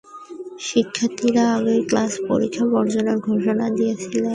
শিক্ষার্থীরা 0.61 1.43
আগেই 1.55 1.81
ক্লাস 1.89 2.11
পরীক্ষা 2.27 2.63
বর্জনের 2.73 3.17
ঘোষণা 3.27 3.65
দিয়েছিলেন। 3.77 4.29